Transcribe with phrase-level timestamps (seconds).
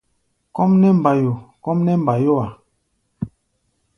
[0.55, 1.33] Kɔ́ʼm nɛ́ mbayo!
[1.63, 2.47] kɔ́ʼm nɛ́ mbayó-a.